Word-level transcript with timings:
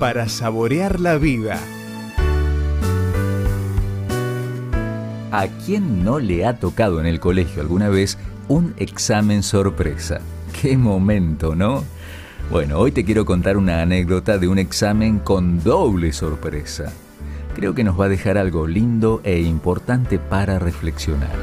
para 0.00 0.30
saborear 0.30 0.98
la 0.98 1.18
vida. 1.18 1.60
¿A 5.30 5.46
quién 5.64 6.02
no 6.02 6.18
le 6.18 6.46
ha 6.46 6.58
tocado 6.58 7.00
en 7.00 7.06
el 7.06 7.20
colegio 7.20 7.60
alguna 7.60 7.90
vez 7.90 8.16
un 8.48 8.72
examen 8.78 9.42
sorpresa? 9.42 10.22
¡Qué 10.60 10.78
momento, 10.78 11.54
¿no? 11.54 11.84
Bueno, 12.50 12.78
hoy 12.78 12.92
te 12.92 13.04
quiero 13.04 13.26
contar 13.26 13.58
una 13.58 13.82
anécdota 13.82 14.38
de 14.38 14.48
un 14.48 14.58
examen 14.58 15.18
con 15.18 15.62
doble 15.62 16.14
sorpresa. 16.14 16.90
Creo 17.54 17.74
que 17.74 17.84
nos 17.84 18.00
va 18.00 18.06
a 18.06 18.08
dejar 18.08 18.38
algo 18.38 18.66
lindo 18.66 19.20
e 19.22 19.40
importante 19.40 20.18
para 20.18 20.58
reflexionar. 20.58 21.36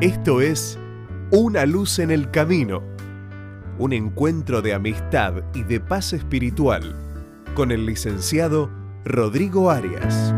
Esto 0.00 0.40
es 0.40 0.78
Una 1.30 1.66
luz 1.66 1.98
en 1.98 2.10
el 2.10 2.30
camino, 2.30 2.93
un 3.78 3.92
encuentro 3.92 4.62
de 4.62 4.74
amistad 4.74 5.42
y 5.54 5.62
de 5.62 5.80
paz 5.80 6.12
espiritual 6.12 6.94
con 7.54 7.70
el 7.70 7.86
licenciado 7.86 8.70
Rodrigo 9.04 9.70
Arias. 9.70 10.34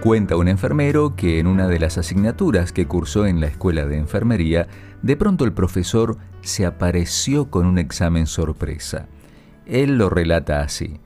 Cuenta 0.00 0.36
un 0.36 0.48
enfermero 0.48 1.16
que 1.16 1.38
en 1.38 1.46
una 1.46 1.66
de 1.66 1.78
las 1.78 1.98
asignaturas 1.98 2.72
que 2.72 2.86
cursó 2.86 3.26
en 3.26 3.40
la 3.40 3.48
escuela 3.48 3.86
de 3.86 3.98
enfermería, 3.98 4.68
de 5.02 5.16
pronto 5.16 5.44
el 5.44 5.52
profesor 5.52 6.16
se 6.42 6.64
apareció 6.64 7.50
con 7.50 7.66
un 7.66 7.78
examen 7.78 8.26
sorpresa. 8.26 9.08
Él 9.66 9.98
lo 9.98 10.08
relata 10.08 10.60
así. 10.60 11.00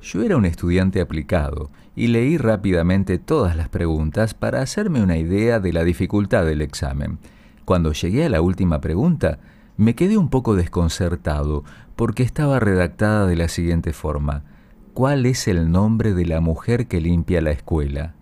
Yo 0.00 0.22
era 0.22 0.36
un 0.36 0.46
estudiante 0.46 1.00
aplicado 1.00 1.70
y 1.94 2.06
leí 2.06 2.38
rápidamente 2.38 3.18
todas 3.18 3.56
las 3.56 3.68
preguntas 3.68 4.34
para 4.34 4.62
hacerme 4.62 5.02
una 5.02 5.18
idea 5.18 5.60
de 5.60 5.72
la 5.72 5.84
dificultad 5.84 6.46
del 6.46 6.62
examen. 6.62 7.18
Cuando 7.66 7.92
llegué 7.92 8.24
a 8.24 8.28
la 8.28 8.40
última 8.42 8.80
pregunta, 8.80 9.40
me 9.76 9.96
quedé 9.96 10.16
un 10.16 10.28
poco 10.28 10.54
desconcertado 10.54 11.64
porque 11.96 12.22
estaba 12.22 12.60
redactada 12.60 13.26
de 13.26 13.34
la 13.34 13.48
siguiente 13.48 13.92
forma. 13.92 14.44
¿Cuál 14.94 15.26
es 15.26 15.48
el 15.48 15.72
nombre 15.72 16.14
de 16.14 16.26
la 16.26 16.40
mujer 16.40 16.86
que 16.86 17.00
limpia 17.00 17.40
la 17.40 17.50
escuela? 17.50 18.14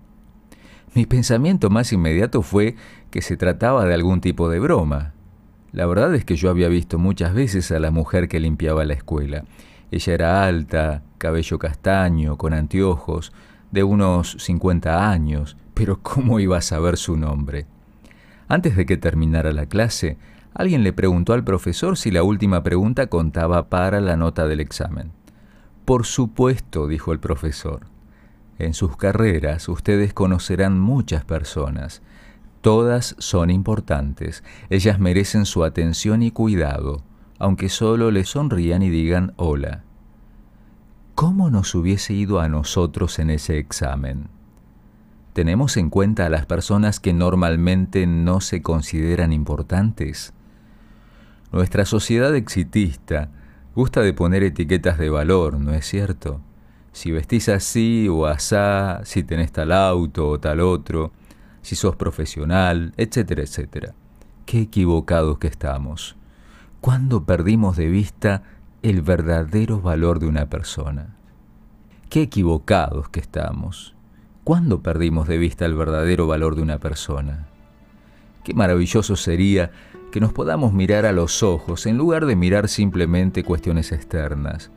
Mi 0.94 1.04
pensamiento 1.04 1.68
más 1.68 1.92
inmediato 1.92 2.40
fue 2.40 2.76
que 3.10 3.20
se 3.20 3.36
trataba 3.36 3.84
de 3.84 3.92
algún 3.92 4.22
tipo 4.22 4.48
de 4.48 4.60
broma. 4.60 5.12
La 5.72 5.84
verdad 5.84 6.14
es 6.14 6.24
que 6.24 6.36
yo 6.36 6.48
había 6.48 6.68
visto 6.68 6.98
muchas 6.98 7.34
veces 7.34 7.70
a 7.70 7.78
la 7.78 7.90
mujer 7.90 8.28
que 8.28 8.40
limpiaba 8.40 8.86
la 8.86 8.94
escuela. 8.94 9.44
Ella 9.90 10.14
era 10.14 10.46
alta, 10.46 11.02
cabello 11.18 11.58
castaño, 11.58 12.38
con 12.38 12.54
anteojos, 12.54 13.34
de 13.70 13.84
unos 13.84 14.38
50 14.40 15.10
años, 15.10 15.58
pero 15.74 16.00
¿cómo 16.02 16.40
iba 16.40 16.56
a 16.56 16.62
saber 16.62 16.96
su 16.96 17.18
nombre? 17.18 17.66
Antes 18.48 18.76
de 18.76 18.86
que 18.86 18.96
terminara 18.96 19.52
la 19.52 19.66
clase, 19.66 20.18
alguien 20.54 20.82
le 20.82 20.92
preguntó 20.92 21.32
al 21.32 21.44
profesor 21.44 21.96
si 21.96 22.10
la 22.10 22.22
última 22.22 22.62
pregunta 22.62 23.06
contaba 23.08 23.68
para 23.68 24.00
la 24.00 24.16
nota 24.16 24.46
del 24.46 24.60
examen. 24.60 25.12
Por 25.84 26.06
supuesto, 26.06 26.86
dijo 26.86 27.12
el 27.12 27.20
profesor. 27.20 27.86
En 28.58 28.72
sus 28.72 28.96
carreras 28.96 29.68
ustedes 29.68 30.14
conocerán 30.14 30.78
muchas 30.78 31.24
personas. 31.24 32.02
Todas 32.60 33.16
son 33.18 33.50
importantes. 33.50 34.44
Ellas 34.70 34.98
merecen 34.98 35.44
su 35.44 35.64
atención 35.64 36.22
y 36.22 36.30
cuidado, 36.30 37.02
aunque 37.38 37.68
solo 37.68 38.10
les 38.10 38.30
sonrían 38.30 38.82
y 38.82 38.90
digan 38.90 39.34
hola. 39.36 39.82
¿Cómo 41.14 41.50
nos 41.50 41.74
hubiese 41.74 42.14
ido 42.14 42.40
a 42.40 42.48
nosotros 42.48 43.18
en 43.18 43.30
ese 43.30 43.58
examen? 43.58 44.28
¿Tenemos 45.34 45.76
en 45.76 45.90
cuenta 45.90 46.24
a 46.24 46.30
las 46.30 46.46
personas 46.46 46.98
que 46.98 47.12
normalmente 47.12 48.06
no 48.06 48.40
se 48.40 48.62
consideran 48.62 49.34
importantes? 49.34 50.32
Nuestra 51.52 51.84
sociedad 51.84 52.34
exitista 52.34 53.30
gusta 53.74 54.00
de 54.00 54.14
poner 54.14 54.42
etiquetas 54.42 54.96
de 54.96 55.10
valor, 55.10 55.60
¿no 55.60 55.74
es 55.74 55.86
cierto? 55.86 56.40
si 56.94 57.10
vestís 57.10 57.48
así 57.48 58.08
o 58.08 58.26
asá, 58.26 59.00
si 59.04 59.24
tenés 59.24 59.50
tal 59.50 59.72
auto 59.72 60.28
o 60.28 60.38
tal 60.38 60.60
otro, 60.60 61.10
si 61.60 61.74
sos 61.74 61.96
profesional, 61.96 62.94
etcétera, 62.96 63.42
etcétera. 63.42 63.94
Qué 64.46 64.60
equivocados 64.60 65.38
que 65.38 65.48
estamos. 65.48 66.16
¿Cuándo 66.80 67.24
perdimos 67.24 67.76
de 67.76 67.88
vista 67.88 68.44
el 68.82 69.02
verdadero 69.02 69.80
valor 69.80 70.20
de 70.20 70.28
una 70.28 70.46
persona? 70.48 71.16
Qué 72.10 72.22
equivocados 72.22 73.08
que 73.08 73.18
estamos. 73.18 73.96
¿Cuándo 74.44 74.82
perdimos 74.82 75.26
de 75.26 75.38
vista 75.38 75.66
el 75.66 75.74
verdadero 75.74 76.26
valor 76.26 76.54
de 76.54 76.62
una 76.62 76.78
persona? 76.78 77.48
Qué 78.44 78.54
maravilloso 78.54 79.16
sería 79.16 79.72
que 80.12 80.20
nos 80.20 80.32
podamos 80.32 80.72
mirar 80.72 81.06
a 81.06 81.12
los 81.12 81.42
ojos 81.42 81.86
en 81.86 81.96
lugar 81.96 82.26
de 82.26 82.36
mirar 82.36 82.68
simplemente 82.68 83.42
cuestiones 83.42 83.90
externas 83.90 84.70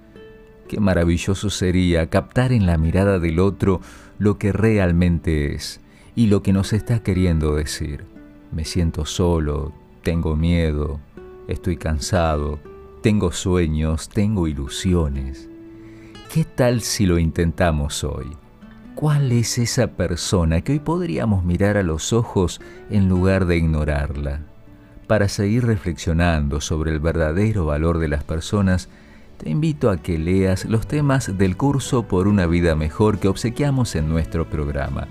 Qué 0.68 0.82
maravilloso 0.82 1.50
sería 1.50 2.10
captar 2.10 2.52
en 2.52 2.66
la 2.66 2.78
mirada 2.78 3.20
del 3.20 3.40
otro 3.40 3.80
lo 4.20 4.38
que 4.38 4.52
realmente 4.52 5.54
es 5.54 5.80
y 6.14 6.28
lo 6.28 6.44
que 6.44 6.52
nos 6.52 6.74
está 6.74 7.04
queriendo 7.04 7.56
decir. 7.56 8.04
Me 8.52 8.66
siento 8.66 9.06
solo, 9.06 9.72
tengo 10.04 10.36
miedo, 10.36 11.00
estoy 11.48 11.78
cansado, 11.78 12.60
tengo 13.02 13.32
sueños, 13.32 14.10
tengo 14.10 14.48
ilusiones. 14.48 15.50
¿Qué 16.34 16.44
tal 16.44 16.82
si 16.82 17.06
lo 17.06 17.18
intentamos 17.18 18.04
hoy? 18.04 18.28
¿Cuál 18.98 19.32
es 19.32 19.60
esa 19.60 19.86
persona 19.86 20.62
que 20.62 20.72
hoy 20.72 20.80
podríamos 20.80 21.46
mirar 21.46 21.78
a 21.78 21.84
los 21.84 22.14
ojos 22.14 22.60
en 22.90 23.08
lugar 23.08 23.46
de 23.46 23.56
ignorarla? 23.56 24.40
Para 25.06 25.28
seguir 25.28 25.68
reflexionando 25.68 26.62
sobre 26.62 26.94
el 26.94 27.00
verdadero 27.00 27.68
valor 27.68 28.00
de 28.00 28.08
las 28.08 28.24
personas, 28.24 28.90
te 29.38 29.52
invito 29.52 29.92
a 29.92 29.98
que 29.98 30.18
leas 30.18 30.66
los 30.66 30.88
temas 30.88 31.38
del 31.38 31.56
curso 31.58 32.08
Por 32.08 32.28
una 32.28 32.48
vida 32.48 32.74
mejor 32.74 33.20
que 33.20 33.28
obsequiamos 33.28 33.96
en 33.96 34.10
nuestro 34.10 34.50
programa. 34.50 35.08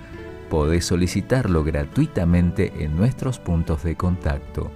Podés 0.50 0.84
solicitarlo 0.86 1.62
gratuitamente 1.62 2.72
en 2.80 2.96
nuestros 2.96 3.38
puntos 3.38 3.84
de 3.84 3.94
contacto. 3.94 4.68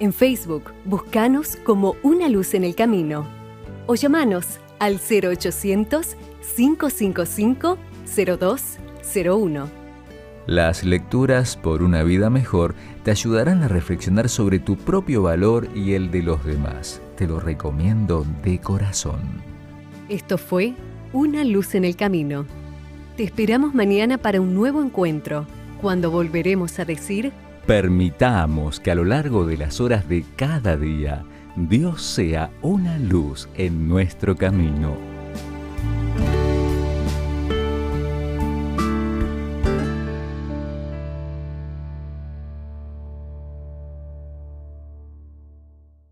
En 0.00 0.14
Facebook, 0.14 0.72
buscanos 0.86 1.56
como 1.56 1.96
Una 2.02 2.30
Luz 2.30 2.54
en 2.54 2.64
el 2.64 2.74
Camino 2.74 3.26
o 3.86 3.94
llamanos 3.94 4.58
al 4.78 4.94
0800 4.94 6.16
555 6.56 7.78
0201. 8.06 9.82
Las 10.46 10.82
lecturas 10.82 11.56
por 11.56 11.82
una 11.82 12.02
vida 12.02 12.28
mejor 12.28 12.74
te 13.04 13.12
ayudarán 13.12 13.62
a 13.62 13.68
reflexionar 13.68 14.28
sobre 14.28 14.58
tu 14.58 14.76
propio 14.76 15.22
valor 15.22 15.68
y 15.74 15.94
el 15.94 16.10
de 16.10 16.22
los 16.22 16.44
demás 16.44 17.00
te 17.16 17.28
lo 17.28 17.38
recomiendo 17.38 18.26
de 18.42 18.58
corazón. 18.58 19.20
Esto 20.08 20.38
fue 20.38 20.74
Una 21.12 21.44
luz 21.44 21.74
en 21.76 21.84
el 21.84 21.94
camino. 21.94 22.46
Te 23.16 23.22
esperamos 23.22 23.74
mañana 23.74 24.18
para 24.18 24.40
un 24.40 24.54
nuevo 24.54 24.82
encuentro, 24.82 25.46
cuando 25.80 26.10
volveremos 26.10 26.78
a 26.78 26.84
decir... 26.84 27.32
Permitamos 27.66 28.80
que 28.80 28.90
a 28.90 28.94
lo 28.96 29.04
largo 29.04 29.46
de 29.46 29.58
las 29.58 29.80
horas 29.80 30.08
de 30.08 30.24
cada 30.34 30.76
día, 30.76 31.22
Dios 31.54 32.02
sea 32.02 32.50
una 32.62 32.98
luz 32.98 33.48
en 33.54 33.86
nuestro 33.86 34.36
camino. 34.36 35.11